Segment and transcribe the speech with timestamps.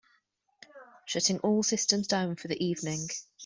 [1.05, 3.09] Shutting all systems down for the evening.